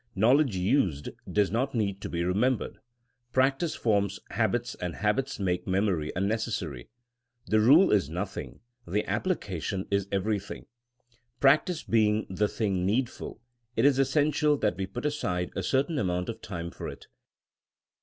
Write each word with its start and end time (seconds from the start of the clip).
Knowledge 0.15 0.55
used 0.55 1.09
does 1.31 1.51
not 1.51 1.75
need 1.75 2.01
to 2.01 2.09
be 2.09 2.23
remembered; 2.23 2.79
practice 3.33 3.75
forms 3.75 4.19
habits 4.31 4.73
and 4.73 4.95
habits 4.95 5.39
make 5.39 5.67
memory 5.67 6.11
unnecessary. 6.15 6.89
The 7.45 7.59
rule 7.59 7.91
is 7.91 8.09
noth 8.09 8.35
ing; 8.35 8.61
the 8.87 9.07
application 9.07 9.87
is 9.91 10.07
everything. 10.11 10.65
Practice 11.39 11.83
being 11.83 12.25
the 12.31 12.47
thing 12.47 12.83
needful, 12.83 13.41
it 13.75 13.85
is 13.85 13.99
essential 13.99 14.57
that 14.57 14.75
we 14.75 14.87
put 14.87 15.05
aside 15.05 15.51
a 15.55 15.61
certain 15.61 15.99
amount 15.99 16.29
of 16.29 16.41
time 16.41 16.71
for 16.71 16.89
it. 16.89 17.05